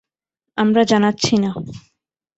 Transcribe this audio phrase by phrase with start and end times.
[0.57, 1.51] আমরা জানাচ্ছি না।